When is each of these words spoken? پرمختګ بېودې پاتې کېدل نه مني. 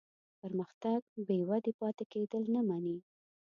پرمختګ 0.41 0.99
بېودې 1.27 1.71
پاتې 1.79 2.03
کېدل 2.11 2.43
نه 2.55 2.61
مني. 2.67 2.97